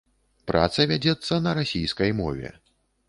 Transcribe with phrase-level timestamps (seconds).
[0.51, 2.49] Праца вядзецца на расійскай мове.